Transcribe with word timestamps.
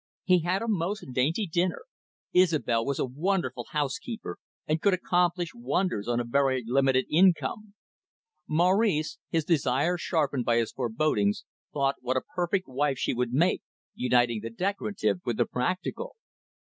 He 0.23 0.39
had 0.39 0.63
a 0.63 0.67
most 0.67 1.05
dainty 1.13 1.45
dinner. 1.45 1.83
Isobel 2.33 2.83
was 2.83 2.97
a 2.97 3.05
wonderful 3.05 3.67
housekeeper, 3.69 4.39
and 4.65 4.81
could 4.81 4.95
accomplish 4.95 5.53
wonders 5.53 6.07
on 6.07 6.19
a 6.19 6.23
very 6.23 6.63
limited 6.65 7.05
income. 7.07 7.75
Maurice, 8.47 9.19
his 9.29 9.45
desire 9.45 9.99
sharpened 9.99 10.43
by 10.43 10.57
his 10.57 10.71
forebodings, 10.71 11.45
thought 11.71 11.97
what 12.01 12.17
a 12.17 12.21
perfect 12.33 12.67
wife 12.67 12.97
she 12.97 13.13
would 13.13 13.31
make, 13.31 13.61
uniting 13.93 14.39
the 14.41 14.49
decorative 14.49 15.19
with 15.23 15.37
the 15.37 15.45
practical. 15.45 16.15